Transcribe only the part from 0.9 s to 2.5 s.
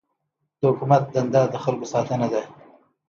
دنده د خلکو ساتنه ده.